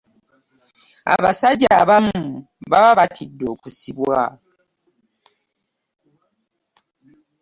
abasajja 1.15 1.69
abamu 1.81 2.23
baba 2.71 2.91
batidde 2.99 3.45
okusibwa. 3.53 4.19